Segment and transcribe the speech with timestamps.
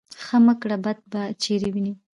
[0.13, 1.93] ـ ښه مه کړه بد به چېرې وينې.